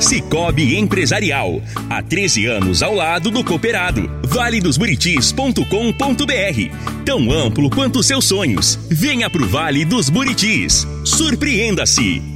[0.00, 1.62] Cicobi Empresarial.
[1.88, 4.10] Há 13 anos ao lado do cooperado.
[4.24, 7.04] valedosburitis.com.br.
[7.04, 8.78] Tão amplo quanto seus sonhos.
[8.90, 10.84] Venha pro Vale dos Buritis.
[11.04, 12.35] Surpreenda-se.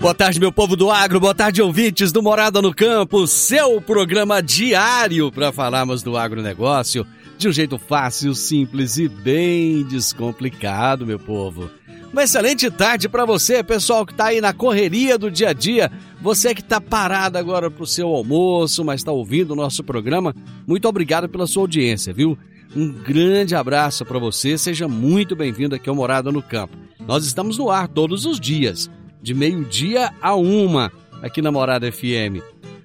[0.00, 4.42] Boa tarde, meu povo do agro, boa tarde, ouvintes do Morada no Campo, seu programa
[4.42, 11.70] diário para falarmos do agronegócio de um jeito fácil, simples e bem descomplicado, meu povo.
[12.10, 15.92] Uma excelente tarde para você, pessoal que está aí na correria do dia a dia,
[16.18, 20.34] você que está parado agora para o seu almoço, mas está ouvindo o nosso programa,
[20.66, 22.38] muito obrigado pela sua audiência, viu?
[22.74, 26.74] Um grande abraço para você, seja muito bem-vindo aqui ao Morada no Campo.
[27.06, 28.90] Nós estamos no ar todos os dias
[29.22, 32.42] de meio-dia a uma, aqui na Morada FM.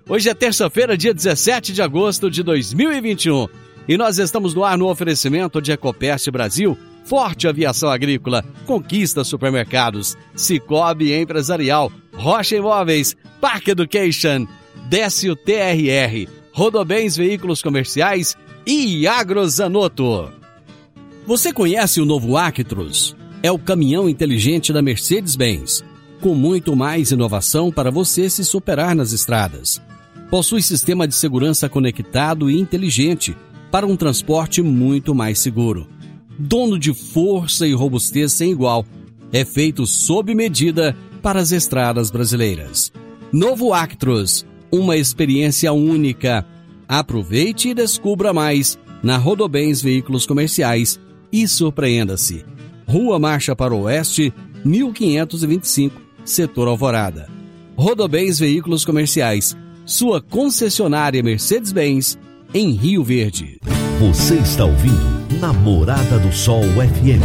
[0.08, 3.48] Hoje é terça-feira, dia 17 de agosto de 2021,
[3.88, 10.18] e nós estamos no ar no oferecimento de Ecopest Brasil, Forte Aviação Agrícola, Conquista Supermercados,
[10.36, 14.48] Cicobi Empresarial, Rocha Imóveis, Park Education,
[14.90, 18.36] Décio TRR, Rodobens Veículos Comerciais
[18.66, 20.32] e Agrozanoto.
[21.26, 23.16] Você conhece o novo Actros?
[23.42, 25.84] É o caminhão inteligente da Mercedes-Benz
[26.26, 29.80] com muito mais inovação para você se superar nas estradas.
[30.28, 33.38] Possui sistema de segurança conectado e inteligente
[33.70, 35.88] para um transporte muito mais seguro.
[36.40, 38.84] Dono de força e robustez sem igual,
[39.32, 42.92] é feito sob medida para as estradas brasileiras.
[43.32, 46.44] Novo Actros, uma experiência única.
[46.88, 51.00] Aproveite e descubra mais na Rodobens Veículos Comerciais
[51.32, 52.44] e surpreenda-se.
[52.88, 54.34] Rua Marcha para o Oeste,
[54.66, 57.30] 1525 setor Alvorada.
[57.78, 59.56] Rodobens Veículos Comerciais,
[59.86, 62.18] sua concessionária Mercedes-Benz,
[62.54, 63.60] em Rio Verde.
[64.00, 67.24] Você está ouvindo Namorada do Sol FM.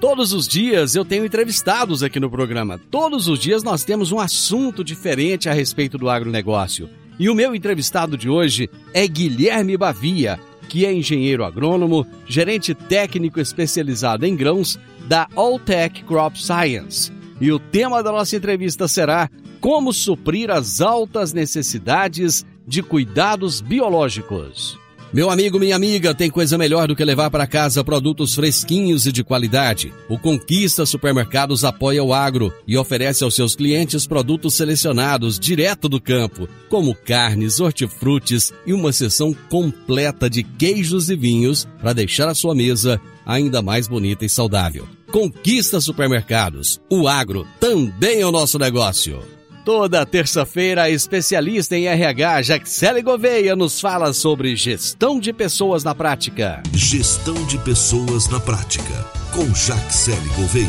[0.00, 2.80] Todos os dias eu tenho entrevistados aqui no programa.
[2.90, 6.88] Todos os dias nós temos um assunto diferente a respeito do agronegócio.
[7.18, 10.38] E o meu entrevistado de hoje é Guilherme Bavia,
[10.68, 17.10] que é engenheiro agrônomo, gerente técnico especializado em grãos da Alltech Crop Science.
[17.40, 19.30] E o tema da nossa entrevista será
[19.60, 24.78] Como suprir as altas necessidades de cuidados biológicos.
[25.10, 29.10] Meu amigo, minha amiga, tem coisa melhor do que levar para casa produtos fresquinhos e
[29.10, 29.90] de qualidade.
[30.06, 35.98] O Conquista Supermercados apoia o agro e oferece aos seus clientes produtos selecionados direto do
[35.98, 42.34] campo, como carnes, hortifrutis e uma seção completa de queijos e vinhos para deixar a
[42.34, 44.97] sua mesa ainda mais bonita e saudável.
[45.10, 46.82] Conquista Supermercados.
[46.90, 49.22] O agro também é o nosso negócio.
[49.64, 55.94] Toda terça-feira, a especialista em RH, Jaxele Gouveia, nos fala sobre gestão de pessoas na
[55.94, 56.62] prática.
[56.74, 60.68] Gestão de pessoas na prática, com Jaxele Gouveia.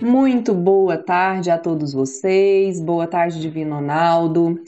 [0.00, 4.58] Muito boa tarde a todos vocês, boa tarde, Divino Ronaldo.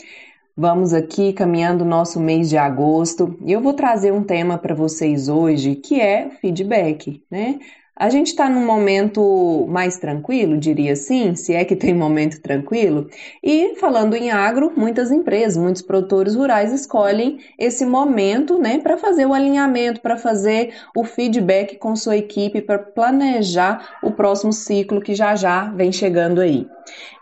[0.54, 5.26] Vamos aqui caminhando nosso mês de agosto e eu vou trazer um tema para vocês
[5.26, 7.58] hoje que é feedback, né?
[7.96, 13.08] A gente está num momento mais tranquilo, diria assim, se é que tem momento tranquilo.
[13.42, 19.24] E falando em agro, muitas empresas, muitos produtores rurais escolhem esse momento, né, para fazer
[19.24, 25.14] o alinhamento, para fazer o feedback com sua equipe, para planejar o próximo ciclo que
[25.14, 26.66] já já vem chegando aí.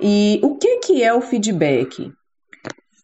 [0.01, 2.13] E o que que é o feedback?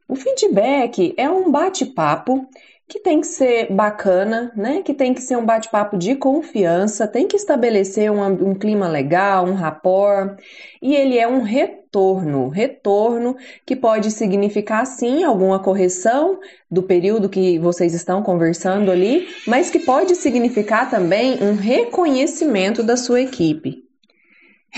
[0.08, 2.48] O feedback é um bate-papo
[2.88, 4.80] que tem que ser bacana, né?
[4.82, 9.44] Que tem que ser um bate-papo de confiança, tem que estabelecer um, um, clima legal,
[9.44, 10.38] um rapport,
[10.80, 16.38] e ele é um retorno, retorno que pode significar sim alguma correção
[16.70, 22.96] do período que vocês estão conversando ali, mas que pode significar também um reconhecimento da
[22.96, 23.85] sua equipe.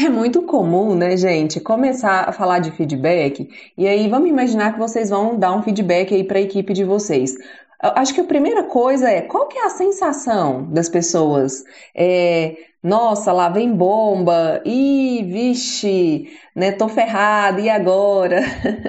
[0.00, 4.78] É muito comum, né, gente, começar a falar de feedback e aí vamos imaginar que
[4.78, 7.34] vocês vão dar um feedback aí para a equipe de vocês.
[7.82, 11.64] acho que a primeira coisa é qual que é a sensação das pessoas?
[11.96, 18.40] É, nossa, lá vem bomba, e vixe, né, tô ferrado, e agora?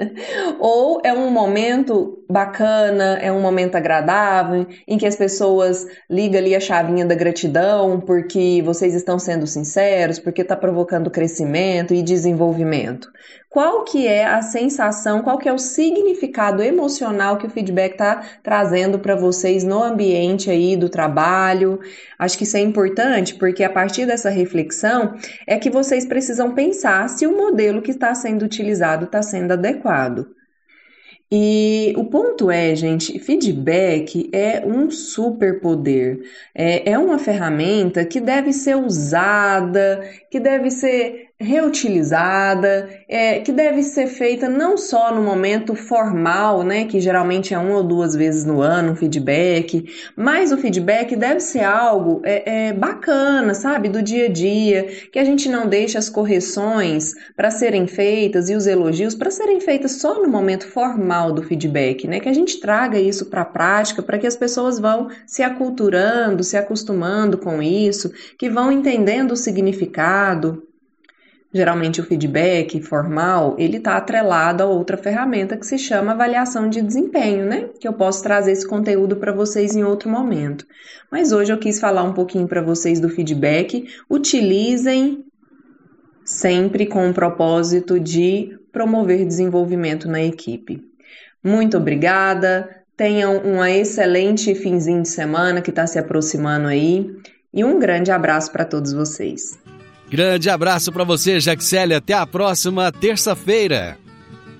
[0.60, 6.54] Ou é um momento bacana, é um momento agradável, em que as pessoas ligam ali
[6.54, 13.08] a chavinha da gratidão porque vocês estão sendo sinceros, porque está provocando crescimento e desenvolvimento.
[13.50, 18.22] Qual que é a sensação, qual que é o significado emocional que o feedback está
[18.44, 21.80] trazendo para vocês no ambiente aí do trabalho?
[22.16, 25.14] Acho que isso é importante porque a partir dessa reflexão
[25.46, 30.26] é que vocês precisam pensar se o modelo que está sendo utilizado está sendo adequado.
[31.32, 36.20] E o ponto é, gente, feedback é um superpoder.
[36.54, 43.82] É, é uma ferramenta que deve ser usada, que deve ser reutilizada, é, que deve
[43.82, 48.44] ser feita não só no momento formal, né, que geralmente é uma ou duas vezes
[48.44, 54.02] no ano, um feedback, mas o feedback deve ser algo é, é bacana, sabe, do
[54.02, 58.66] dia a dia, que a gente não deixe as correções para serem feitas e os
[58.66, 62.98] elogios para serem feitas só no momento formal do feedback, né, que a gente traga
[63.00, 68.12] isso para a prática, para que as pessoas vão se aculturando, se acostumando com isso,
[68.36, 70.69] que vão entendendo o significado,
[71.52, 76.80] Geralmente o feedback formal, ele está atrelado a outra ferramenta que se chama avaliação de
[76.80, 77.70] desempenho, né?
[77.80, 80.64] Que eu posso trazer esse conteúdo para vocês em outro momento.
[81.10, 83.84] Mas hoje eu quis falar um pouquinho para vocês do feedback.
[84.08, 85.24] Utilizem
[86.24, 90.80] sempre com o propósito de promover desenvolvimento na equipe.
[91.42, 92.68] Muito obrigada.
[92.96, 97.10] Tenham um excelente finzinho de semana que está se aproximando aí.
[97.52, 99.58] E um grande abraço para todos vocês.
[100.10, 101.94] Grande abraço para você, Jaxele.
[101.94, 103.96] Até a próxima terça-feira.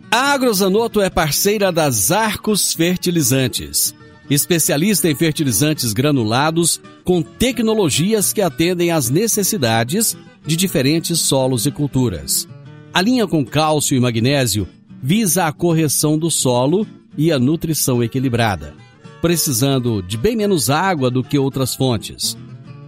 [0.09, 3.93] A Agrozanoto é parceira das Arcos Fertilizantes,
[4.29, 10.17] especialista em fertilizantes granulados com tecnologias que atendem às necessidades
[10.47, 12.49] de diferentes solos e culturas.
[12.95, 14.69] A linha com cálcio e magnésio
[15.03, 16.87] visa a correção do solo
[17.17, 18.75] e a nutrição equilibrada,
[19.21, 22.37] precisando de bem menos água do que outras fontes.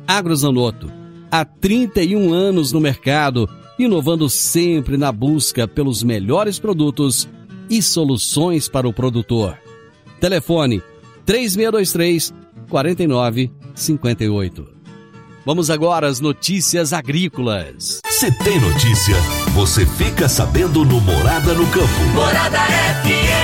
[0.07, 1.02] Agrozanoto
[1.33, 3.49] há 31 anos no mercado,
[3.79, 7.27] inovando sempre na busca pelos melhores produtos
[7.71, 9.57] e soluções para o produtor.
[10.21, 10.83] Telefone
[11.25, 12.35] 3623
[12.69, 14.69] 4958.
[15.45, 18.01] Vamos agora às notícias agrícolas.
[18.09, 19.17] Se tem notícia,
[19.55, 22.01] você fica sabendo no Morada no Campo.
[22.15, 22.59] Morada
[23.03, 23.42] FM.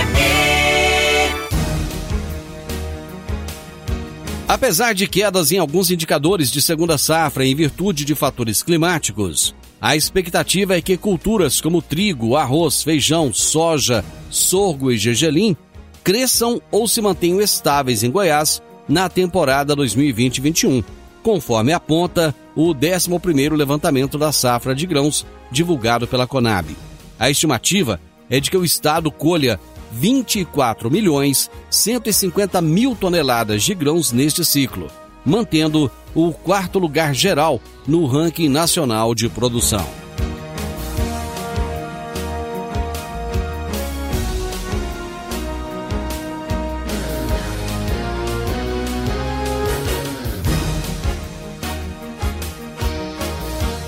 [4.49, 9.95] Apesar de quedas em alguns indicadores de segunda safra em virtude de fatores climáticos, a
[9.95, 15.55] expectativa é que culturas como trigo, arroz, feijão, soja, sorgo e gergelim
[16.03, 20.83] cresçam ou se mantenham estáveis em Goiás na temporada 2020-21,
[21.23, 26.75] conforme aponta o 11º levantamento da safra de grãos divulgado pela Conab.
[27.19, 28.01] A estimativa
[28.31, 29.61] é de que o estado colha
[29.93, 34.89] 24 milhões 150 mil toneladas de grãos neste ciclo,
[35.25, 40.08] mantendo o quarto lugar geral no ranking nacional de produção.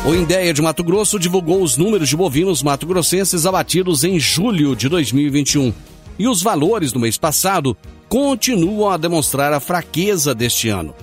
[0.07, 4.87] O Indéia de Mato Grosso divulgou os números de bovinos mato-grossenses abatidos em julho de
[4.87, 5.73] 2021.
[6.19, 7.75] E os valores do mês passado
[8.07, 10.95] continuam a demonstrar a fraqueza deste ano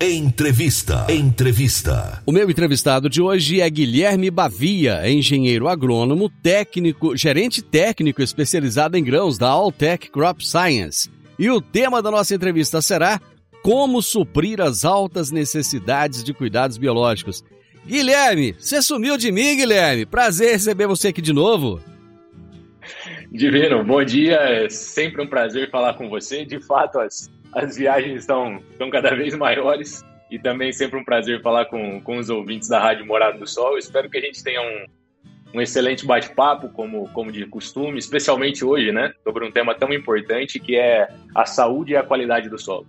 [0.00, 1.06] Entrevista.
[1.08, 2.22] Entrevista.
[2.24, 9.02] O meu entrevistado de hoje é Guilherme Bavia, engenheiro agrônomo, técnico, gerente técnico especializado em
[9.02, 11.10] grãos da Alltech Crop Science.
[11.36, 13.20] E o tema da nossa entrevista será
[13.60, 17.42] como suprir as altas necessidades de cuidados biológicos.
[17.84, 20.06] Guilherme, você sumiu de mim, Guilherme.
[20.06, 21.80] Prazer receber você aqui de novo.
[23.32, 24.36] Divino, bom dia.
[24.36, 26.44] É sempre um prazer falar com você.
[26.44, 27.28] De fato, as,
[27.58, 32.18] as viagens estão, estão cada vez maiores e também sempre um prazer falar com, com
[32.18, 33.76] os ouvintes da Rádio Morado do Sol.
[33.76, 38.92] espero que a gente tenha um, um excelente bate-papo, como, como de costume, especialmente hoje,
[38.92, 39.12] né?
[39.24, 42.86] Sobre um tema tão importante que é a saúde e a qualidade do solo.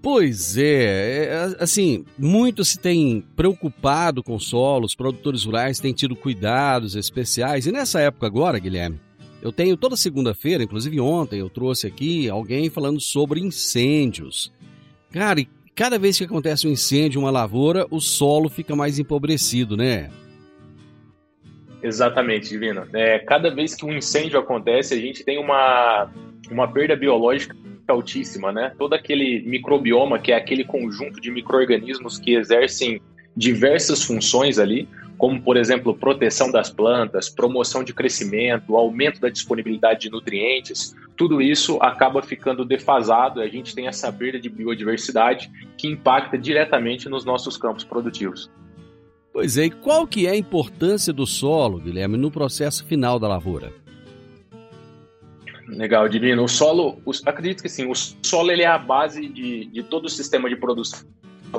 [0.00, 5.92] Pois é, é, assim, muito se tem preocupado com o solo, os produtores rurais têm
[5.92, 7.66] tido cuidados especiais.
[7.66, 9.00] E nessa época agora, Guilherme,
[9.40, 14.52] eu tenho toda segunda-feira, inclusive ontem, eu trouxe aqui alguém falando sobre incêndios.
[15.12, 19.76] Cara, e cada vez que acontece um incêndio, uma lavoura, o solo fica mais empobrecido,
[19.76, 20.10] né?
[21.82, 22.86] Exatamente, Divino.
[22.92, 26.10] É, cada vez que um incêndio acontece, a gente tem uma,
[26.50, 27.54] uma perda biológica
[27.86, 28.72] altíssima, né?
[28.76, 33.00] Todo aquele microbioma, que é aquele conjunto de micro-organismos que exercem
[33.38, 40.00] diversas funções ali, como, por exemplo, proteção das plantas, promoção de crescimento, aumento da disponibilidade
[40.00, 45.50] de nutrientes, tudo isso acaba ficando defasado e a gente tem essa perda de biodiversidade
[45.76, 48.50] que impacta diretamente nos nossos campos produtivos.
[49.32, 53.28] Pois é, e qual que é a importância do solo, Guilherme, no processo final da
[53.28, 53.72] lavoura?
[55.68, 56.44] Legal, Divino.
[56.44, 60.08] O solo, acredito que sim, o solo ele é a base de, de todo o
[60.08, 61.00] sistema de produção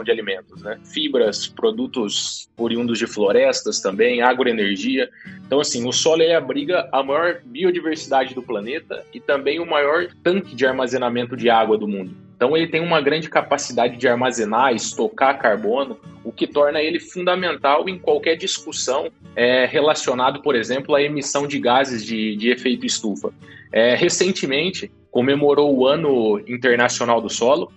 [0.03, 0.79] de alimentos, né?
[0.83, 5.09] Fibras, produtos oriundos de florestas também, agroenergia.
[5.45, 10.07] Então, assim, o solo ele abriga a maior biodiversidade do planeta e também o maior
[10.23, 12.15] tanque de armazenamento de água do mundo.
[12.35, 17.89] Então, ele tem uma grande capacidade de armazenar, estocar carbono, o que torna ele fundamental
[17.89, 23.33] em qualquer discussão é, relacionado, por exemplo, à emissão de gases de, de efeito estufa.
[23.71, 27.71] É, recentemente, comemorou o Ano Internacional do Solo,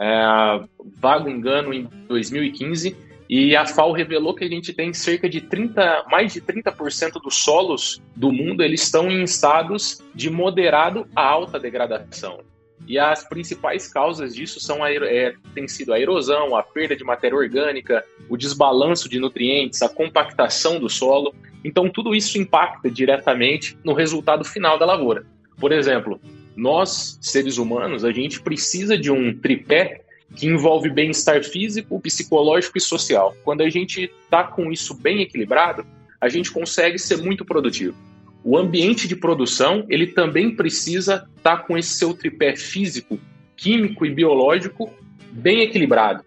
[0.00, 0.64] é,
[0.98, 2.96] vago engano, em 2015,
[3.28, 7.36] e a FAO revelou que a gente tem cerca de 30, mais de 30% dos
[7.36, 12.40] solos do mundo eles estão em estados de moderado a alta degradação.
[12.88, 17.04] E as principais causas disso são a, é, tem sido a erosão, a perda de
[17.04, 21.32] matéria orgânica, o desbalanço de nutrientes, a compactação do solo.
[21.62, 25.24] Então, tudo isso impacta diretamente no resultado final da lavoura.
[25.56, 26.20] Por exemplo,
[26.60, 30.02] nós, seres humanos, a gente precisa de um tripé
[30.36, 33.34] que envolve bem-estar físico, psicológico e social.
[33.42, 35.86] Quando a gente está com isso bem equilibrado,
[36.20, 37.96] a gente consegue ser muito produtivo.
[38.44, 43.18] O ambiente de produção ele também precisa estar tá com esse seu tripé físico,
[43.56, 44.92] químico e biológico
[45.32, 46.22] bem equilibrado.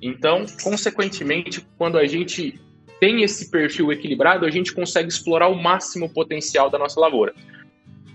[0.00, 2.58] Então, consequentemente, quando a gente
[2.98, 7.34] tem esse perfil equilibrado, a gente consegue explorar o máximo potencial da nossa lavoura.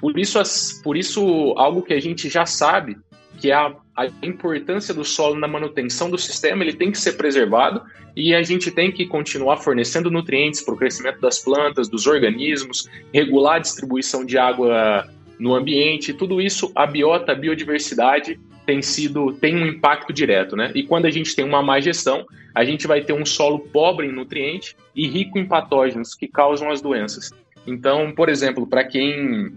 [0.01, 0.39] Por isso,
[0.83, 2.97] por isso algo que a gente já sabe,
[3.39, 7.13] que é a, a importância do solo na manutenção do sistema, ele tem que ser
[7.13, 7.83] preservado
[8.15, 12.89] e a gente tem que continuar fornecendo nutrientes para o crescimento das plantas, dos organismos,
[13.13, 15.07] regular a distribuição de água
[15.39, 20.71] no ambiente, tudo isso, a biota, a biodiversidade tem sido tem um impacto direto, né?
[20.75, 24.07] E quando a gente tem uma má gestão, a gente vai ter um solo pobre
[24.07, 27.31] em nutriente e rico em patógenos que causam as doenças.
[27.65, 29.53] Então, por exemplo, para quem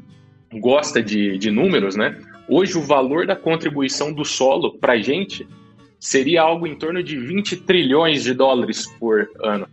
[0.59, 2.19] gosta de, de números, né?
[2.49, 5.47] Hoje o valor da contribuição do solo para a gente
[5.99, 9.67] seria algo em torno de 20 trilhões de dólares por ano.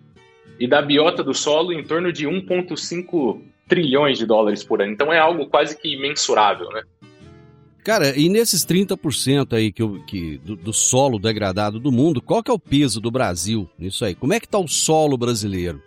[0.60, 4.94] E da biota do solo em torno de 1,5 trilhões de dólares por ano.
[4.94, 6.84] Então é algo quase que imensurável, né?
[7.84, 12.52] Cara, e nesses 30% aí que, que do, do, solo degradado do mundo, qual que
[12.52, 14.14] é o peso do Brasil nisso aí?
[14.14, 15.82] Como é que está o solo brasileiro?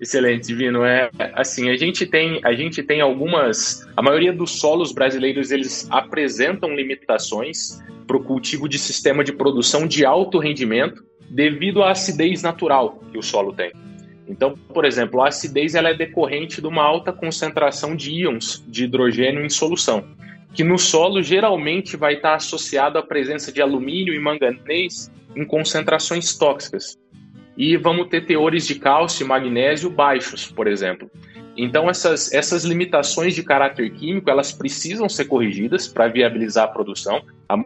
[0.00, 0.84] Excelente, Divino.
[0.84, 5.86] É assim, a gente tem a gente tem algumas, a maioria dos solos brasileiros eles
[5.90, 12.42] apresentam limitações para o cultivo de sistema de produção de alto rendimento devido à acidez
[12.42, 13.72] natural que o solo tem.
[14.26, 18.84] Então, por exemplo, a acidez ela é decorrente de uma alta concentração de íons de
[18.84, 20.04] hidrogênio em solução,
[20.54, 26.36] que no solo geralmente vai estar associado à presença de alumínio e manganês em concentrações
[26.36, 26.96] tóxicas.
[27.56, 31.10] E vamos ter teores de cálcio e magnésio baixos, por exemplo.
[31.56, 37.22] Então, essas, essas limitações de caráter químico, elas precisam ser corrigidas para viabilizar a produção.
[37.48, 37.56] A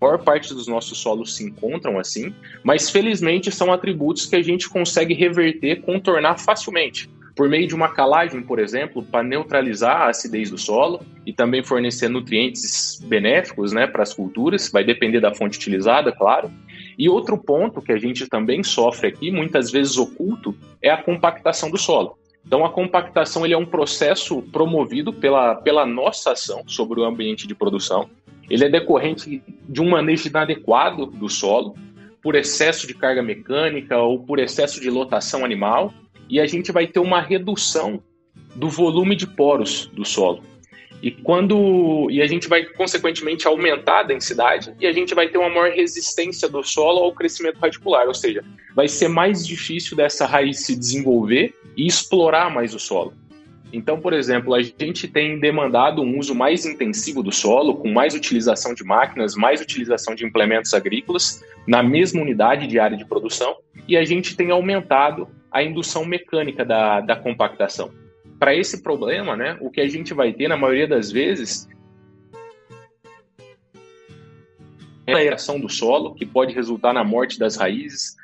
[0.00, 4.68] maior parte dos nossos solos se encontram assim, mas felizmente são atributos que a gente
[4.68, 7.10] consegue reverter, contornar facilmente.
[7.36, 11.62] Por meio de uma calagem, por exemplo, para neutralizar a acidez do solo e também
[11.62, 16.50] fornecer nutrientes benéficos né, para as culturas, vai depender da fonte utilizada, claro.
[16.98, 20.52] E outro ponto que a gente também sofre aqui, muitas vezes oculto,
[20.82, 22.18] é a compactação do solo.
[22.44, 27.46] Então, a compactação ele é um processo promovido pela, pela nossa ação sobre o ambiente
[27.46, 28.08] de produção.
[28.50, 31.76] Ele é decorrente de um manejo inadequado do solo,
[32.20, 35.92] por excesso de carga mecânica ou por excesso de lotação animal,
[36.28, 38.02] e a gente vai ter uma redução
[38.56, 40.42] do volume de poros do solo.
[41.02, 45.38] E quando e a gente vai consequentemente aumentar a densidade e a gente vai ter
[45.38, 50.26] uma maior resistência do solo ao crescimento radicular, ou seja, vai ser mais difícil dessa
[50.26, 53.14] raiz se desenvolver e explorar mais o solo.
[53.72, 58.14] Então, por exemplo, a gente tem demandado um uso mais intensivo do solo, com mais
[58.14, 63.56] utilização de máquinas, mais utilização de implementos agrícolas na mesma unidade de área de produção,
[63.86, 67.90] e a gente tem aumentado a indução mecânica da, da compactação.
[68.38, 71.68] Para esse problema, né, o que a gente vai ter, na maioria das vezes,
[75.06, 78.16] é a aeração do solo, que pode resultar na morte das raízes.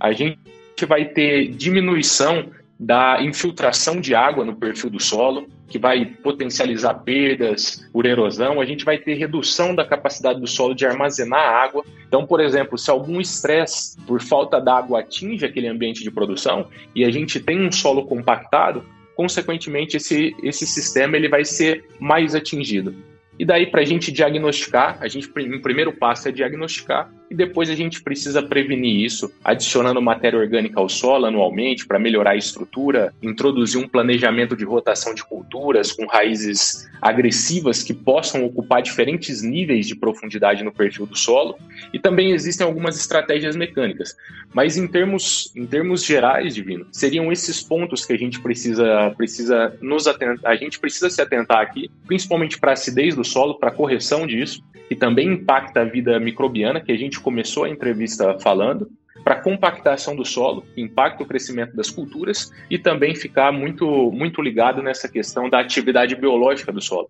[0.00, 0.38] A gente
[0.86, 7.88] vai ter diminuição da infiltração de água no perfil do solo, que vai potencializar perdas
[7.92, 8.60] por erosão.
[8.60, 11.84] A gente vai ter redução da capacidade do solo de armazenar água.
[12.06, 17.04] Então, por exemplo, se algum estresse por falta d'água atinge aquele ambiente de produção e
[17.04, 22.94] a gente tem um solo compactado, consequentemente esse, esse sistema ele vai ser mais atingido.
[23.38, 27.70] E daí, para a gente diagnosticar, a gente, em primeiro passo é diagnosticar, e depois
[27.70, 33.14] a gente precisa prevenir isso, adicionando matéria orgânica ao solo anualmente para melhorar a estrutura,
[33.22, 39.86] introduzir um planejamento de rotação de culturas com raízes agressivas que possam ocupar diferentes níveis
[39.86, 41.56] de profundidade no perfil do solo,
[41.90, 44.14] e também existem algumas estratégias mecânicas.
[44.52, 49.74] Mas em termos, em termos gerais, Divino, seriam esses pontos que a gente precisa, precisa
[49.80, 53.70] nos atentar, a gente precisa se atentar aqui, principalmente para a acidez do solo, para
[53.70, 58.38] a correção disso, que também impacta a vida microbiana, que a gente começou a entrevista
[58.38, 58.90] falando,
[59.24, 64.82] para compactação do solo, impacta o crescimento das culturas e também ficar muito, muito ligado
[64.82, 67.08] nessa questão da atividade biológica do solo.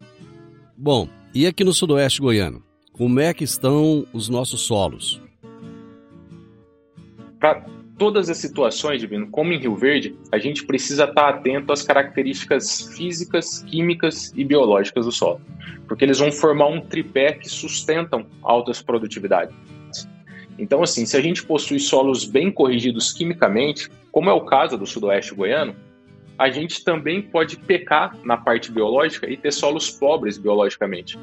[0.76, 5.20] Bom, e aqui no sudoeste goiano, como é que estão os nossos solos?
[8.02, 12.80] Todas as situações, Divino, como em Rio Verde, a gente precisa estar atento às características
[12.96, 15.40] físicas, químicas e biológicas do solo,
[15.86, 19.54] porque eles vão formar um tripé que sustentam altas produtividades.
[20.58, 24.84] Então, assim, se a gente possui solos bem corrigidos quimicamente, como é o caso do
[24.84, 25.76] sudoeste goiano,
[26.36, 31.16] a gente também pode pecar na parte biológica e ter solos pobres biologicamente,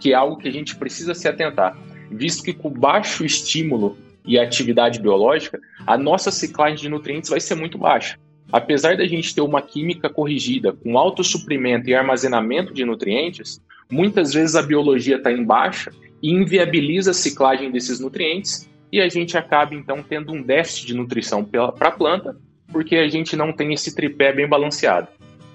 [0.00, 1.76] que é algo que a gente precisa se atentar,
[2.10, 7.54] visto que com baixo estímulo e atividade biológica, a nossa ciclagem de nutrientes vai ser
[7.54, 8.18] muito baixa.
[8.52, 13.60] Apesar da gente ter uma química corrigida com alto suprimento e armazenamento de nutrientes,
[13.90, 15.90] muitas vezes a biologia está em baixa
[16.22, 20.94] e inviabiliza a ciclagem desses nutrientes e a gente acaba então tendo um déficit de
[20.94, 22.36] nutrição para a planta,
[22.70, 25.08] porque a gente não tem esse tripé bem balanceado.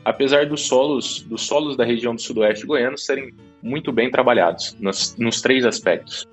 [0.04, 5.16] Apesar dos solos, dos solos da região do sudoeste goiano serem muito bem trabalhados nos,
[5.18, 6.28] nos três aspectos.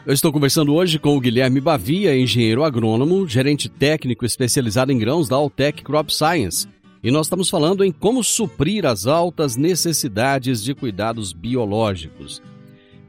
[0.06, 5.28] Eu estou conversando hoje com o Guilherme Bavia, engenheiro agrônomo, gerente técnico especializado em grãos
[5.28, 6.66] da Altec Crop Science.
[7.02, 12.42] E nós estamos falando em como suprir as altas necessidades de cuidados biológicos.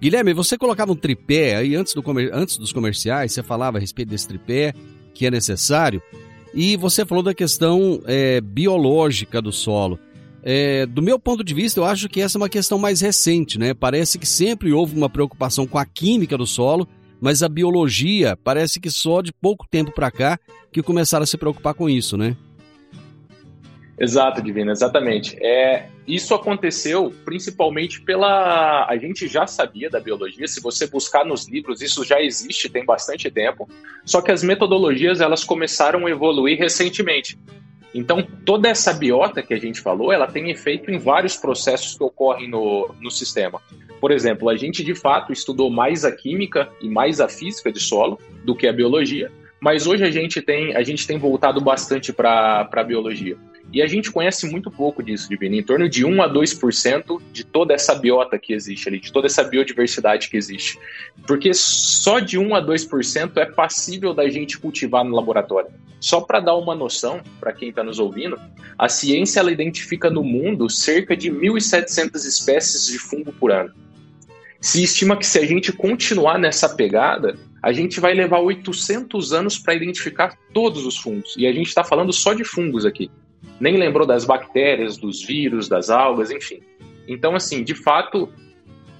[0.02, 4.10] Guilherme, você colocava um tripé aí antes, do antes dos comerciais, você falava a respeito
[4.10, 4.74] desse tripé
[5.14, 6.02] que é necessário,
[6.54, 10.00] e você falou da questão é, biológica do solo.
[10.44, 13.60] É, do meu ponto de vista, eu acho que essa é uma questão mais recente,
[13.60, 13.74] né?
[13.74, 16.88] Parece que sempre houve uma preocupação com a química do solo,
[17.20, 20.40] mas a biologia parece que só de pouco tempo para cá
[20.72, 22.36] que começaram a se preocupar com isso, né?
[24.02, 25.38] Exato, Divina, exatamente.
[25.46, 28.88] É, isso aconteceu principalmente pela.
[28.90, 32.84] A gente já sabia da biologia, se você buscar nos livros, isso já existe tem
[32.84, 33.70] bastante tempo.
[34.04, 37.38] Só que as metodologias elas começaram a evoluir recentemente.
[37.94, 42.04] Então, toda essa biota que a gente falou, ela tem efeito em vários processos que
[42.04, 43.62] ocorrem no, no sistema.
[44.00, 47.80] Por exemplo, a gente de fato estudou mais a química e mais a física de
[47.80, 52.12] solo do que a biologia, mas hoje a gente tem, a gente tem voltado bastante
[52.12, 53.38] para a biologia.
[53.74, 57.46] E a gente conhece muito pouco disso, Divino, em torno de 1 a 2% de
[57.46, 60.78] toda essa biota que existe ali, de toda essa biodiversidade que existe.
[61.26, 65.72] Porque só de 1 a 2% é passível da gente cultivar no laboratório.
[66.02, 68.38] Só para dar uma noção, para quem está nos ouvindo,
[68.78, 73.72] a ciência ela identifica no mundo cerca de 1.700 espécies de fungo por ano.
[74.60, 79.58] Se estima que se a gente continuar nessa pegada, a gente vai levar 800 anos
[79.58, 81.36] para identificar todos os fungos.
[81.38, 83.10] E a gente está falando só de fungos aqui
[83.60, 86.60] nem lembrou das bactérias, dos vírus, das algas, enfim.
[87.08, 88.30] Então, assim, de fato,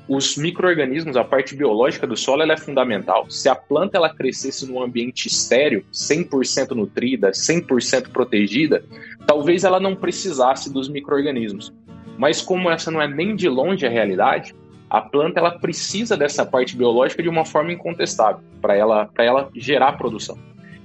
[0.08, 3.30] os micro-organismos, a parte biológica do solo, ela é fundamental.
[3.30, 8.84] Se a planta ela crescesse num ambiente estéreo, 100% nutrida, 100% protegida,
[9.26, 11.74] talvez ela não precisasse dos micro-organismos.
[12.18, 14.54] Mas como essa não é nem de longe a realidade,
[14.90, 19.94] a planta ela precisa dessa parte biológica de uma forma incontestável para ela, ela gerar
[19.94, 20.38] produção.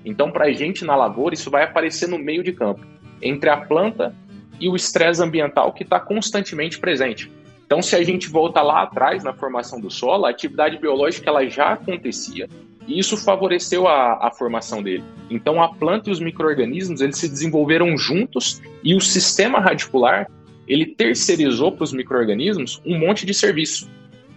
[0.05, 2.87] Então, para a gente na lavoura, isso vai aparecer no meio de campo
[3.21, 4.15] entre a planta
[4.61, 7.31] e o estresse ambiental que está constantemente presente.
[7.67, 11.49] Então, se a gente volta lá atrás na formação do solo, a atividade biológica ela
[11.49, 12.49] já acontecia
[12.87, 15.05] e isso favoreceu a, a formação dele.
[15.29, 20.31] Então, a planta e os micro-organismos eles se desenvolveram juntos e o sistema radicular
[20.67, 23.89] ele terceirizou para os micro-organismos um monte de serviço.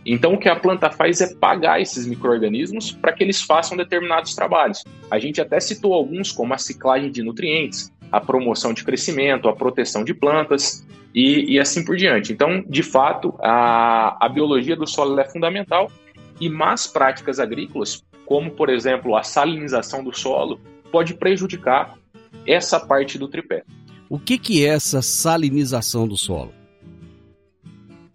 [0.06, 4.34] Então, o que a planta faz é pagar esses micro-organismos para que eles façam determinados
[4.34, 4.84] trabalhos.
[5.12, 9.56] A gente até citou alguns, como a ciclagem de nutrientes, a promoção de crescimento, a
[9.56, 12.32] proteção de plantas e, e assim por diante.
[12.34, 15.92] Então, de fato, a, a biologia do solo é fundamental
[16.40, 20.60] e más práticas agrícolas, como por exemplo a salinização do solo,
[20.92, 21.98] pode prejudicar
[22.46, 23.64] essa parte do tripé.
[24.10, 26.52] O que, que é essa salinização do solo?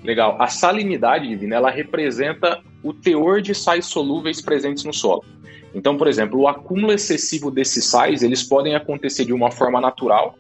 [0.02, 0.36] Legal.
[0.40, 5.24] A salinidade divina, ela representa o teor de sais solúveis presentes no solo.
[5.74, 10.36] Então, por exemplo, o acúmulo excessivo desses sais, eles podem acontecer de uma forma natural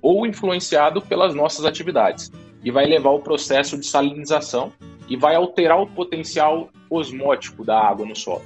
[0.00, 2.32] ou influenciado pelas nossas atividades
[2.64, 4.72] e vai levar ao processo de salinização
[5.08, 8.42] e vai alterar o potencial osmótico da água no solo.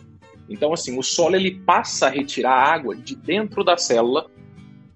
[0.48, 4.26] Então, assim, o solo ele passa a retirar água de dentro da célula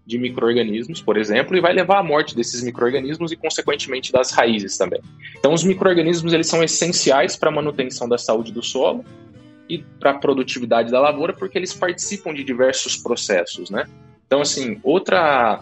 [0.06, 4.76] de micro-organismos, por exemplo, e vai levar à morte desses micro-organismos e, consequentemente, das raízes
[4.76, 5.00] também.
[5.38, 9.04] Então, os micro-organismos eles são essenciais para a manutenção da saúde do solo
[9.70, 13.86] e para a produtividade da lavoura, porque eles participam de diversos processos, né?
[14.26, 15.60] Então, assim, outra.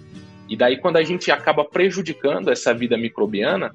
[0.48, 3.74] E daí, quando a gente acaba prejudicando essa vida microbiana,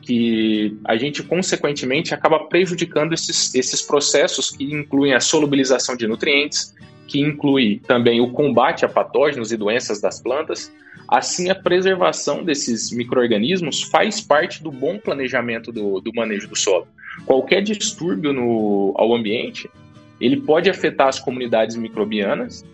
[0.00, 6.74] que a gente, consequentemente, acaba prejudicando esses, esses processos que incluem a solubilização de nutrientes,
[7.08, 10.72] que inclui também o combate a patógenos e doenças das plantas.
[11.16, 16.86] Assim, a preservação desses micro-organismos faz parte do bom planejamento do, do manejo do solo
[17.24, 19.70] qualquer distúrbio no, ao ambiente,
[20.20, 22.64] ele pode afetar as comunidades microbianas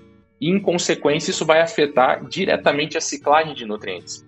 [0.40, 4.26] e, em consequência, isso vai afetar diretamente a ciclagem de nutrientes.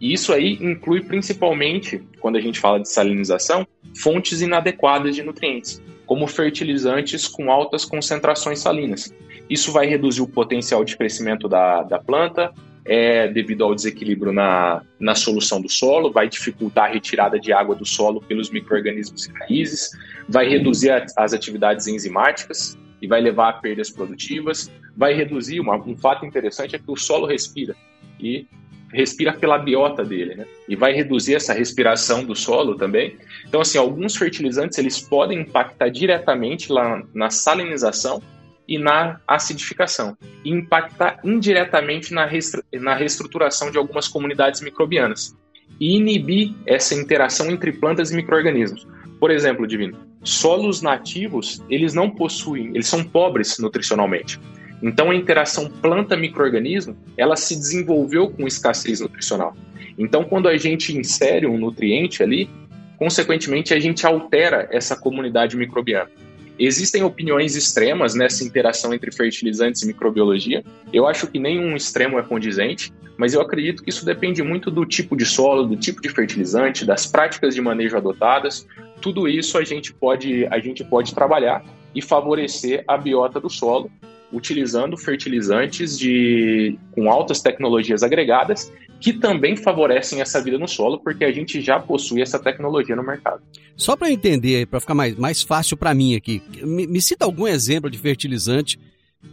[0.00, 3.66] E isso aí inclui principalmente, quando a gente fala de salinização,
[3.96, 9.12] fontes inadequadas de nutrientes, como fertilizantes com altas concentrações salinas.
[9.50, 12.52] Isso vai reduzir o potencial de crescimento da, da planta,
[12.88, 17.74] é devido ao desequilíbrio na, na solução do solo, vai dificultar a retirada de água
[17.74, 19.90] do solo pelos micro-organismos e raízes,
[20.26, 25.76] vai reduzir a, as atividades enzimáticas e vai levar a perdas produtivas, vai reduzir, uma,
[25.76, 27.76] um fato interessante é que o solo respira,
[28.18, 28.46] e
[28.90, 30.46] respira pela biota dele, né?
[30.66, 33.16] E vai reduzir essa respiração do solo também.
[33.46, 38.22] Então, assim, alguns fertilizantes eles podem impactar diretamente lá na salinização
[38.68, 42.28] e na acidificação, e impactar indiretamente na,
[42.74, 45.34] na reestruturação de algumas comunidades microbianas
[45.80, 48.86] e inibir essa interação entre plantas e microorganismos.
[49.18, 54.38] Por exemplo, Divino, solos nativos, eles não possuem, eles são pobres nutricionalmente.
[54.82, 59.56] Então a interação planta-microorganismo, ela se desenvolveu com escassez nutricional.
[59.96, 62.48] Então quando a gente insere um nutriente ali,
[62.96, 66.10] consequentemente a gente altera essa comunidade microbiana.
[66.58, 70.64] Existem opiniões extremas nessa interação entre fertilizantes e microbiologia.
[70.92, 74.84] Eu acho que nenhum extremo é condizente, mas eu acredito que isso depende muito do
[74.84, 78.66] tipo de solo, do tipo de fertilizante, das práticas de manejo adotadas.
[79.00, 83.90] Tudo isso a gente pode, a gente pode trabalhar e favorecer a biota do solo
[84.32, 91.24] utilizando fertilizantes de, com altas tecnologias agregadas que também favorecem essa vida no solo, porque
[91.24, 93.40] a gente já possui essa tecnologia no mercado.
[93.76, 97.46] Só para entender, para ficar mais, mais fácil para mim aqui, me, me, cita algum
[97.46, 98.78] exemplo de fertilizante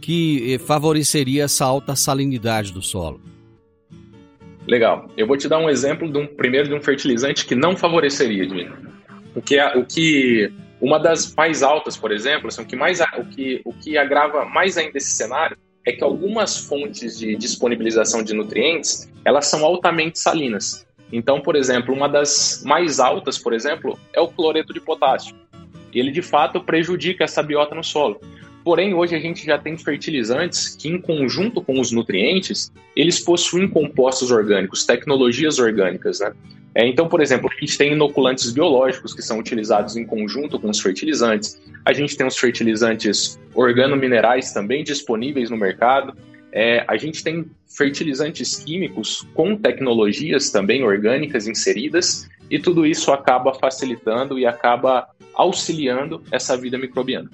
[0.00, 3.20] que eh, favoreceria essa alta salinidade do solo.
[4.66, 5.10] Legal.
[5.16, 8.44] Eu vou te dar um exemplo de um, primeiro de um fertilizante que não favoreceria,
[8.44, 8.76] Edmino.
[9.34, 13.00] O que, é, o que uma das mais altas, por exemplo, assim, o, que mais,
[13.00, 18.22] o, que, o que agrava mais ainda esse cenário é que algumas fontes de disponibilização
[18.22, 20.86] de nutrientes, elas são altamente salinas.
[21.12, 25.36] Então, por exemplo, uma das mais altas, por exemplo, é o cloreto de potássio.
[25.94, 28.20] Ele, de fato, prejudica essa biota no solo.
[28.66, 33.68] Porém, hoje a gente já tem fertilizantes que, em conjunto com os nutrientes, eles possuem
[33.68, 36.32] compostos orgânicos, tecnologias orgânicas, né?
[36.74, 40.68] É, então, por exemplo, a gente tem inoculantes biológicos que são utilizados em conjunto com
[40.68, 41.62] os fertilizantes.
[41.84, 46.12] A gente tem os fertilizantes organominerais também disponíveis no mercado.
[46.50, 53.54] É, a gente tem fertilizantes químicos com tecnologias também orgânicas inseridas, e tudo isso acaba
[53.54, 57.30] facilitando e acaba auxiliando essa vida microbiana.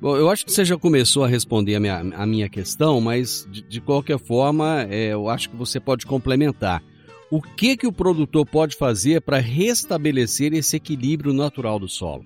[0.00, 3.46] Bom, eu acho que você já começou a responder a minha, a minha questão, mas
[3.50, 6.82] de, de qualquer forma, é, eu acho que você pode complementar
[7.30, 12.24] o que, que o produtor pode fazer para restabelecer esse equilíbrio natural do solo?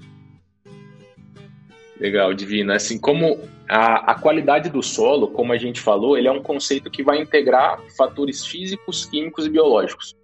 [1.98, 2.76] Legal, Divina.
[2.76, 6.90] Assim como a, a, qualidade do solo, como a gente falou, ele é um conceito
[6.90, 10.14] que vai integrar fatores físicos, químicos e biológicos.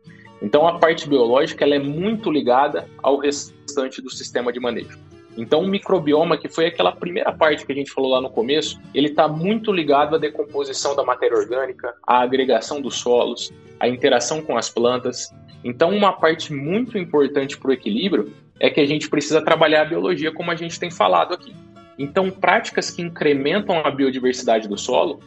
[0.40, 4.98] Então, a parte biológica ela é muito ligada ao restante do sistema de manejo.
[5.38, 8.76] Então, o microbioma, que foi aquela primeira parte que a gente falou lá no começo,
[8.92, 14.42] ele está muito ligado à decomposição da matéria orgânica, à agregação dos solos, à interação
[14.42, 15.32] com as plantas.
[15.62, 19.84] Então, uma parte muito importante para o equilíbrio é que a gente precisa trabalhar a
[19.84, 21.54] biologia, como a gente tem falado aqui.
[21.96, 25.20] Então, práticas que incrementam a biodiversidade do solo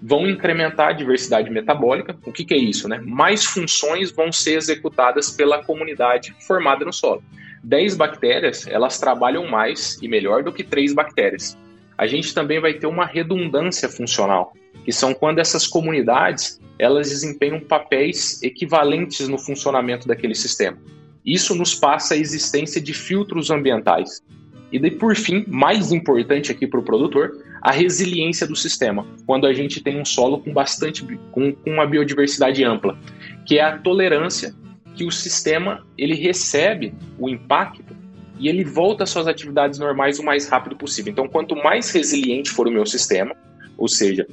[0.00, 2.16] vão incrementar a diversidade metabólica.
[2.24, 2.88] O que, que é isso?
[2.88, 3.02] Né?
[3.04, 7.22] Mais funções vão ser executadas pela comunidade formada no solo.
[7.62, 11.56] 10 bactérias, elas trabalham mais e melhor do que 3 bactérias.
[11.96, 14.52] A gente também vai ter uma redundância funcional,
[14.84, 20.78] que são quando essas comunidades, elas desempenham papéis equivalentes no funcionamento daquele sistema.
[21.24, 24.22] Isso nos passa a existência de filtros ambientais.
[24.70, 29.46] E daí, por fim, mais importante aqui para o produtor, a resiliência do sistema, quando
[29.46, 32.96] a gente tem um solo com bastante com, com uma biodiversidade ampla,
[33.44, 34.54] que é a tolerância
[34.98, 37.96] que o sistema ele recebe o impacto
[38.36, 41.12] e ele volta às suas atividades normais o mais rápido possível.
[41.12, 43.32] Então, quanto mais resiliente for o meu sistema,
[43.76, 44.26] ou seja,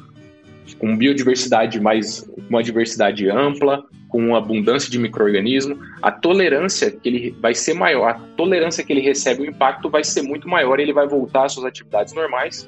[0.80, 7.54] com biodiversidade mais uma diversidade ampla, com abundância de microorganismo, a tolerância que ele vai
[7.54, 10.94] ser maior, a tolerância que ele recebe o impacto vai ser muito maior, e ele
[10.94, 12.68] vai voltar às suas atividades normais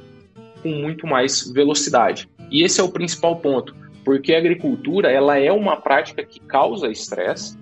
[0.62, 2.30] com muito mais velocidade.
[2.52, 6.90] E esse é o principal ponto, porque a agricultura ela é uma prática que causa
[6.90, 7.58] estresse,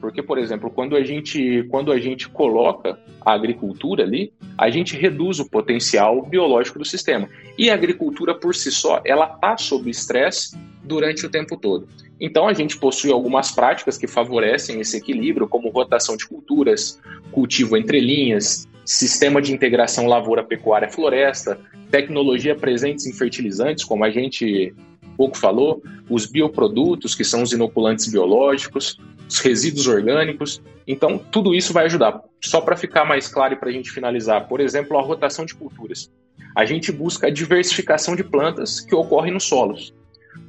[0.00, 4.96] porque, por exemplo, quando a gente, quando a gente coloca a agricultura ali, a gente
[4.96, 7.28] reduz o potencial biológico do sistema.
[7.58, 11.86] E a agricultura por si só, ela está sob estresse durante o tempo todo.
[12.18, 17.76] Então a gente possui algumas práticas que favorecem esse equilíbrio, como rotação de culturas, cultivo
[17.76, 21.60] entre linhas, sistema de integração lavoura-pecuária-floresta,
[21.90, 24.74] tecnologia presentes em fertilizantes, como a gente
[25.20, 30.62] pouco falou, os bioprodutos, que são os inoculantes biológicos, os resíduos orgânicos.
[30.88, 32.22] Então, tudo isso vai ajudar.
[32.42, 35.54] Só para ficar mais claro e para a gente finalizar, por exemplo, a rotação de
[35.54, 36.10] culturas.
[36.56, 39.92] A gente busca a diversificação de plantas que ocorre nos solos.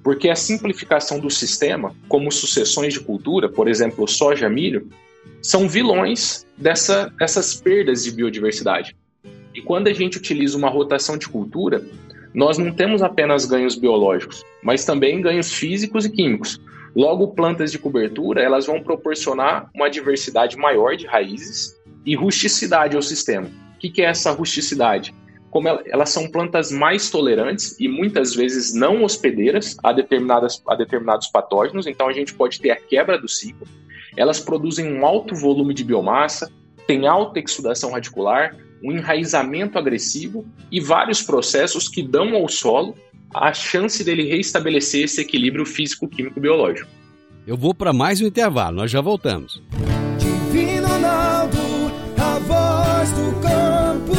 [0.02, 4.88] Porque a simplificação do sistema, como sucessões de cultura, por exemplo, soja, milho,
[5.42, 8.96] são vilões dessa, dessas perdas de biodiversidade.
[9.54, 11.84] E quando a gente utiliza uma rotação de cultura,
[12.34, 16.60] nós não temos apenas ganhos biológicos, mas também ganhos físicos e químicos.
[16.96, 23.02] Logo, plantas de cobertura elas vão proporcionar uma diversidade maior de raízes e rusticidade ao
[23.02, 23.50] sistema.
[23.76, 25.14] O que é essa rusticidade?
[25.50, 31.28] Como elas são plantas mais tolerantes e muitas vezes não hospedeiras a, determinadas, a determinados
[31.28, 33.68] patógenos, então a gente pode ter a quebra do ciclo.
[34.16, 36.50] Elas produzem um alto volume de biomassa,
[36.88, 42.96] têm alta exudação radicular, um enraizamento agressivo e vários processos que dão ao solo
[43.34, 46.90] a chance dele reestabelecer esse equilíbrio físico-químico-biológico.
[47.46, 49.62] Eu vou para mais um intervalo, nós já voltamos.
[50.20, 51.58] Divino Ronaldo,
[52.18, 54.12] a voz do campo.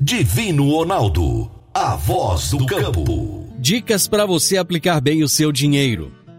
[0.00, 3.46] Divino Ronaldo, a voz do campo.
[3.58, 6.10] Dicas para você aplicar bem o seu dinheiro.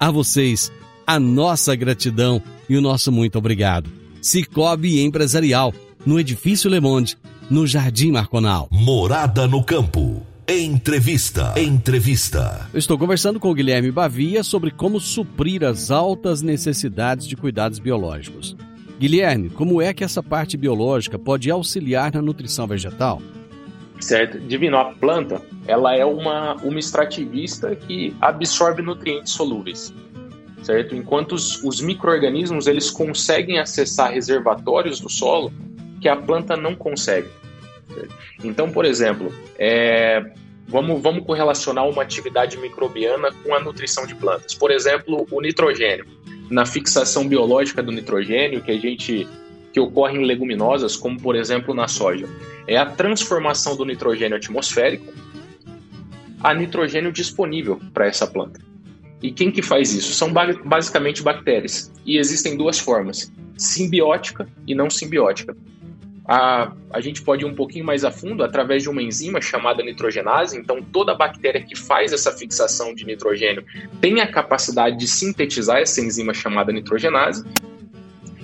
[0.00, 0.70] A vocês,
[1.04, 3.90] a nossa gratidão e o nosso muito obrigado.
[4.22, 5.74] Cicobi Empresarial,
[6.06, 7.18] no Edifício Le Monde,
[7.50, 8.68] no Jardim Marconal.
[8.70, 10.22] Morada no campo.
[10.46, 11.52] Entrevista.
[11.60, 12.68] Entrevista.
[12.72, 17.80] Eu estou conversando com o Guilherme Bavia sobre como suprir as altas necessidades de cuidados
[17.80, 18.56] biológicos.
[19.00, 23.20] Guilherme, como é que essa parte biológica pode auxiliar na nutrição vegetal?
[24.00, 24.38] Certo.
[24.38, 29.92] Divino, a planta, ela é uma, uma extrativista que absorve nutrientes solúveis.
[30.62, 30.94] Certo?
[30.94, 35.52] Enquanto os, os micro-organismos, eles conseguem acessar reservatórios do solo
[36.00, 37.28] que a planta não consegue.
[37.92, 38.14] Certo?
[38.44, 40.32] Então, por exemplo, é,
[40.66, 44.54] vamos, vamos correlacionar uma atividade microbiana com a nutrição de plantas.
[44.54, 46.06] Por exemplo, o nitrogênio.
[46.50, 49.28] Na fixação biológica do nitrogênio, que a gente
[49.72, 52.26] que ocorre em leguminosas, como por exemplo na soja,
[52.66, 55.12] é a transformação do nitrogênio atmosférico
[56.42, 58.60] a nitrogênio disponível para essa planta.
[59.22, 60.12] E quem que faz isso?
[60.12, 60.32] São
[60.64, 61.92] basicamente bactérias.
[62.06, 65.56] E existem duas formas: simbiótica e não simbiótica.
[66.30, 69.82] A, a gente pode ir um pouquinho mais a fundo através de uma enzima chamada
[69.82, 70.58] nitrogenase.
[70.58, 73.64] Então, toda bactéria que faz essa fixação de nitrogênio
[74.00, 77.44] tem a capacidade de sintetizar essa enzima chamada nitrogenase.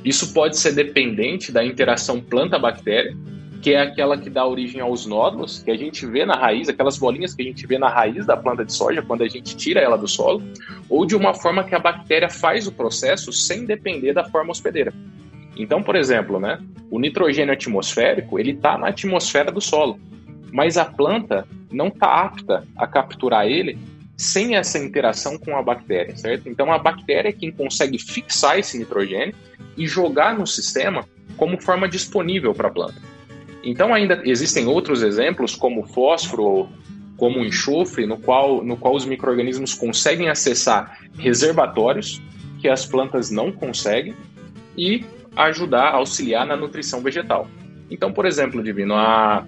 [0.05, 3.17] Isso pode ser dependente da interação planta-bactéria,
[3.63, 6.99] que é aquela que dá origem aos nódulos, que a gente vê na raiz, aquelas
[6.99, 9.81] bolinhas que a gente vê na raiz da planta de soja quando a gente tira
[9.81, 10.43] ela do solo,
[10.91, 14.93] ou de uma forma que a bactéria faz o processo sem depender da forma hospedeira.
[15.57, 16.59] Então, por exemplo, né,
[16.91, 19.99] o nitrogênio atmosférico ele está na atmosfera do solo,
[20.53, 23.79] mas a planta não está apta a capturar ele
[24.17, 26.49] sem essa interação com a bactéria, certo?
[26.49, 29.35] Então a bactéria é quem consegue fixar esse nitrogênio
[29.77, 31.05] e jogar no sistema
[31.37, 33.01] como forma disponível para a planta.
[33.63, 36.69] Então ainda existem outros exemplos como fósforo,
[37.17, 42.21] como enxofre, no qual, no qual os micro-organismos conseguem acessar reservatórios
[42.61, 44.15] que as plantas não conseguem
[44.77, 45.05] e
[45.37, 47.49] ajudar auxiliar na nutrição vegetal.
[47.91, 49.45] Então, por exemplo, Divino, a,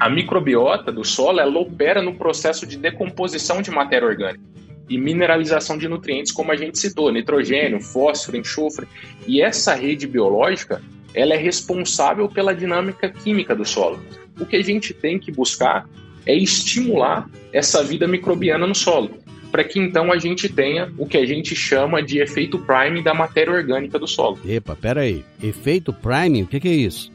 [0.00, 4.42] a microbiota do solo ela opera no processo de decomposição de matéria orgânica
[4.88, 8.88] e mineralização de nutrientes, como a gente citou, nitrogênio, fósforo, enxofre.
[9.28, 10.82] E essa rede biológica
[11.14, 14.00] ela é responsável pela dinâmica química do solo.
[14.40, 15.86] O que a gente tem que buscar
[16.24, 19.10] é estimular essa vida microbiana no solo,
[19.52, 23.12] para que então a gente tenha o que a gente chama de efeito prime da
[23.12, 24.38] matéria orgânica do solo.
[24.46, 25.24] Epa, pera aí.
[25.42, 27.12] Efeito prime, o que, que é isso?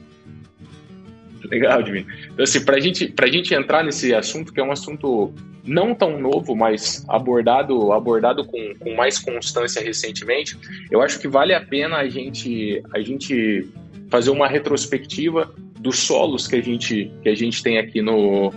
[1.50, 2.08] Legal, Divino.
[2.32, 5.34] Então, assim, para gente, a gente entrar nesse assunto, que é um assunto
[5.64, 10.58] não tão novo, mas abordado, abordado com, com mais constância recentemente,
[10.92, 13.68] eu acho que vale a pena a gente, a gente
[14.10, 18.54] fazer uma retrospectiva dos solos que a gente, que a gente tem aqui no,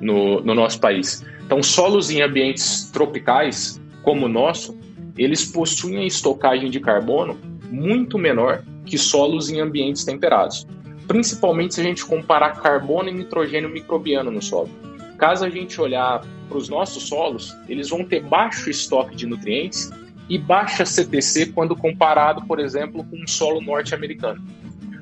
[0.00, 1.24] no, no nosso país.
[1.44, 4.78] Então, solos em ambientes tropicais, como o nosso,
[5.16, 7.38] eles possuem a estocagem de carbono
[7.70, 10.66] muito menor que solos em ambientes temperados
[11.10, 14.70] principalmente se a gente comparar carbono e nitrogênio microbiano no solo.
[15.18, 19.90] Caso a gente olhar para os nossos solos, eles vão ter baixo estoque de nutrientes
[20.28, 24.40] e baixa CTC quando comparado, por exemplo, com um solo norte-americano.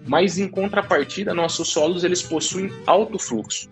[0.07, 3.69] Mas em contrapartida, nossos solos eles possuem alto fluxo.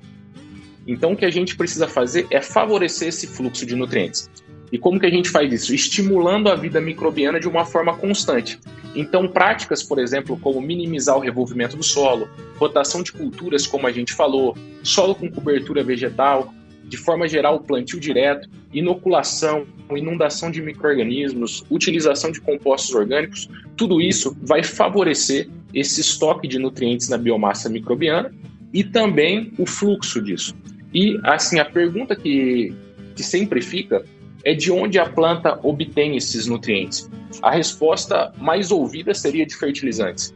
[0.86, 4.30] Então, o que a gente precisa fazer é favorecer esse fluxo de nutrientes.
[4.70, 5.74] E como que a gente faz isso?
[5.74, 8.58] Estimulando a vida microbiana de uma forma constante.
[8.94, 13.92] Então, práticas, por exemplo, como minimizar o revolvimento do solo, rotação de culturas, como a
[13.92, 16.52] gente falou, solo com cobertura vegetal,
[16.84, 24.36] de forma geral, plantio direto, inoculação, inundação de micro-organismos, utilização de compostos orgânicos, tudo isso
[24.42, 28.32] vai favorecer esse estoque de nutrientes na biomassa microbiana
[28.72, 30.54] e também o fluxo disso.
[30.94, 32.72] E, assim, a pergunta que,
[33.14, 34.04] que sempre fica
[34.46, 37.10] é de onde a planta obtém esses nutrientes.
[37.42, 40.32] A resposta mais ouvida seria de fertilizantes.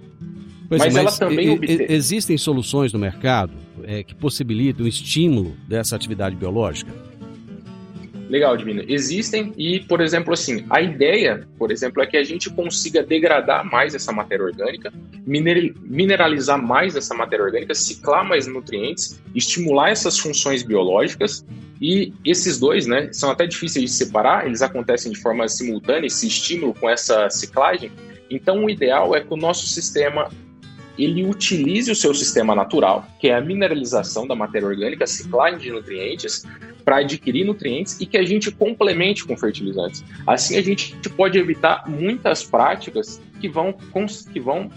[0.68, 1.86] Pois mas, é, mas ela também obtém.
[1.88, 3.52] Existem soluções no mercado
[3.84, 6.92] é, que possibilitam o estímulo dessa atividade biológica?
[8.30, 8.84] Legal, Divino.
[8.86, 13.68] Existem e, por exemplo, assim, a ideia, por exemplo, é que a gente consiga degradar
[13.68, 14.92] mais essa matéria orgânica,
[15.26, 21.44] mineralizar mais essa matéria orgânica, ciclar mais nutrientes, estimular essas funções biológicas
[21.80, 26.28] e esses dois, né, são até difíceis de separar, eles acontecem de forma simultânea, esse
[26.28, 27.90] estímulo com essa ciclagem.
[28.30, 30.30] Então, o ideal é que o nosso sistema
[31.04, 35.58] ele utilize o seu sistema natural, que é a mineralização da matéria orgânica, a ciclagem
[35.58, 36.44] de nutrientes,
[36.84, 40.04] para adquirir nutrientes e que a gente complemente com fertilizantes.
[40.26, 43.72] Assim a gente pode evitar muitas práticas que vão,
[44.32, 44.70] que vão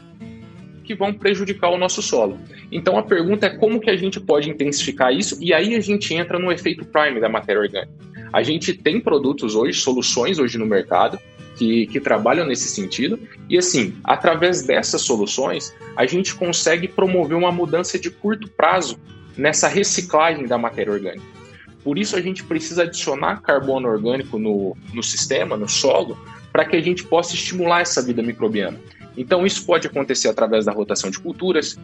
[0.84, 2.38] que vão prejudicar o nosso solo.
[2.70, 6.14] Então a pergunta é como que a gente pode intensificar isso e aí a gente
[6.14, 7.94] entra no efeito prime da matéria orgânica.
[8.34, 11.18] A gente tem produtos hoje, soluções hoje no mercado
[11.56, 13.20] que, que trabalham nesse sentido.
[13.50, 18.98] E assim, através dessas soluções, a gente consegue promover uma mudança de curto prazo
[19.38, 21.26] nessa reciclagem da matéria orgânica.
[21.84, 26.18] Por isso a gente precisa adicionar carbono orgânico no, no sistema, no solo,
[26.52, 28.80] para que a gente possa estimular essa vida microbiana.
[29.18, 31.78] Então isso pode acontecer através da rotação de culturas,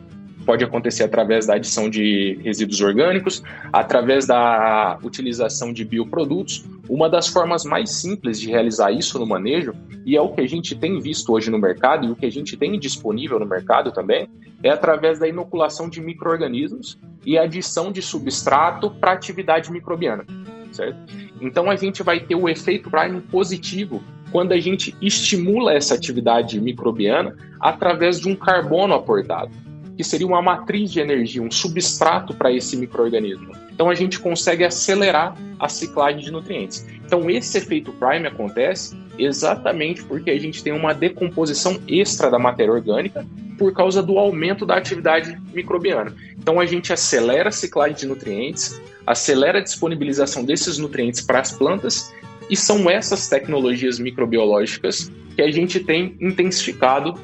[0.49, 6.65] pode acontecer através da adição de resíduos orgânicos, através da utilização de bioprodutos.
[6.89, 10.49] Uma das formas mais simples de realizar isso no manejo, e é o que a
[10.49, 13.91] gente tem visto hoje no mercado e o que a gente tem disponível no mercado
[13.91, 14.27] também,
[14.63, 20.25] é através da inoculação de micro-organismos e adição de substrato para atividade microbiana.
[20.71, 20.97] Certo?
[21.39, 26.59] Então a gente vai ter o efeito Prime positivo quando a gente estimula essa atividade
[26.59, 29.68] microbiana através de um carbono aportado
[29.99, 33.51] que seria uma matriz de energia, um substrato para esse microorganismo.
[33.69, 36.87] Então a gente consegue acelerar a ciclagem de nutrientes.
[37.05, 42.71] Então esse efeito prime acontece exatamente porque a gente tem uma decomposição extra da matéria
[42.71, 43.27] orgânica
[43.57, 46.15] por causa do aumento da atividade microbiana.
[46.37, 51.51] Então a gente acelera a ciclagem de nutrientes, acelera a disponibilização desses nutrientes para as
[51.51, 52.09] plantas
[52.49, 57.19] e são essas tecnologias microbiológicas que a gente tem intensificado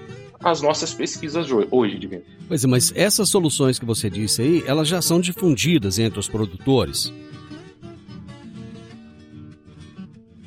[0.46, 2.22] as nossas pesquisas hoje, Divino.
[2.48, 6.30] Pois é, mas essas soluções que você disse aí, elas já são difundidas entre os
[6.30, 7.12] produtores?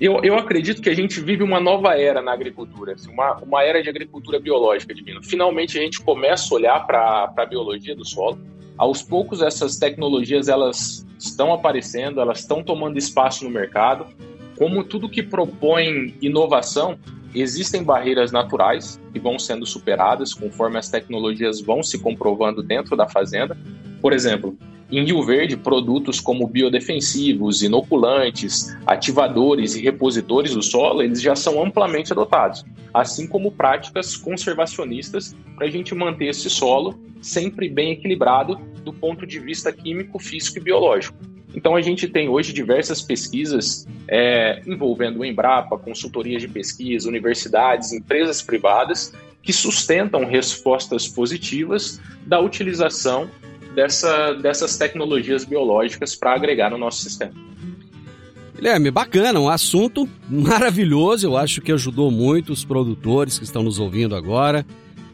[0.01, 3.65] Eu, eu acredito que a gente vive uma nova era na agricultura, assim, uma, uma
[3.65, 5.21] era de agricultura biológica, Divino.
[5.25, 8.39] Finalmente a gente começa a olhar para a biologia do solo.
[8.77, 14.07] Aos poucos essas tecnologias elas estão aparecendo, elas estão tomando espaço no mercado.
[14.57, 16.97] Como tudo que propõe inovação,
[17.35, 23.09] Existem barreiras naturais que vão sendo superadas conforme as tecnologias vão se comprovando dentro da
[23.09, 23.57] fazenda.
[24.01, 24.57] Por exemplo,
[24.91, 31.63] em Rio Verde, produtos como biodefensivos, inoculantes, ativadores e repositores do solo, eles já são
[31.63, 32.65] amplamente adotados,
[32.95, 39.27] assim como práticas conservacionistas para a gente manter esse solo sempre bem equilibrado do ponto
[39.27, 41.19] de vista químico, físico e biológico.
[41.55, 47.93] Então a gente tem hoje diversas pesquisas é, envolvendo o Embrapa, consultorias de pesquisa, universidades,
[47.93, 53.31] empresas privadas que sustentam respostas positivas da utilização
[53.75, 57.33] dessa, dessas tecnologias biológicas para agregar no nosso sistema.
[58.55, 61.27] Guilherme, bacana, um assunto maravilhoso.
[61.27, 64.67] Eu acho que ajudou muito os produtores que estão nos ouvindo agora.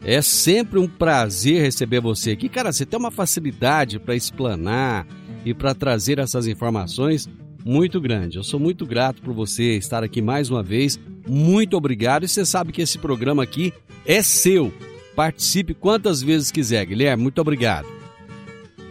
[0.03, 2.49] É sempre um prazer receber você aqui.
[2.49, 5.05] Cara, você tem uma facilidade para explanar,
[5.45, 7.29] e para trazer essas informações
[7.63, 8.37] muito grande.
[8.37, 10.99] Eu sou muito grato por você estar aqui mais uma vez.
[11.27, 12.25] Muito obrigado.
[12.25, 13.73] E você sabe que esse programa aqui
[14.05, 14.73] é seu.
[15.15, 17.23] Participe quantas vezes quiser, Guilherme.
[17.23, 17.87] Muito obrigado.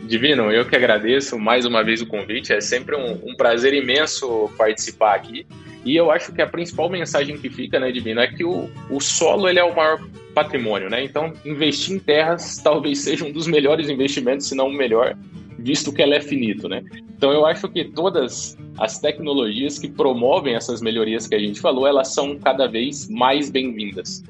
[0.05, 2.53] Divino, eu que agradeço mais uma vez o convite.
[2.53, 5.47] É sempre um, um prazer imenso participar aqui.
[5.85, 9.01] E eu acho que a principal mensagem que fica, né, Divino, é que o, o
[9.01, 10.01] solo ele é o maior
[10.35, 11.05] patrimônio, né?
[11.05, 15.17] Então, investir em terras talvez seja um dos melhores investimentos, se não o melhor,
[15.59, 16.83] visto que ela é finito, né?
[17.17, 21.87] Então eu acho que todas as tecnologias que promovem essas melhorias que a gente falou,
[21.87, 24.23] elas são cada vez mais bem-vindas.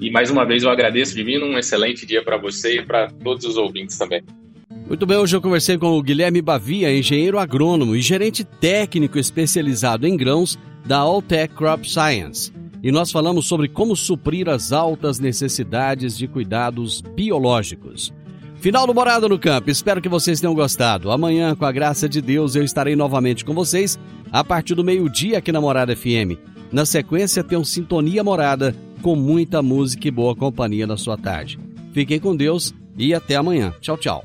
[0.00, 3.44] E mais uma vez eu agradeço, Divino, um excelente dia para você e para todos
[3.44, 4.22] os ouvintes também.
[4.86, 10.06] Muito bem, hoje eu conversei com o Guilherme Bavia, engenheiro agrônomo e gerente técnico especializado
[10.06, 12.52] em grãos da Alltech Crop Science.
[12.82, 18.14] E nós falamos sobre como suprir as altas necessidades de cuidados biológicos.
[18.60, 21.12] Final do Morada no Campo, espero que vocês tenham gostado.
[21.12, 23.98] Amanhã, com a graça de Deus, eu estarei novamente com vocês
[24.32, 26.36] a partir do meio-dia aqui na Morada FM.
[26.72, 31.58] Na sequência, tem um Sintonia Morada com muita música e boa companhia na sua tarde.
[31.92, 33.72] Fiquem com Deus e até amanhã.
[33.80, 34.24] Tchau, tchau.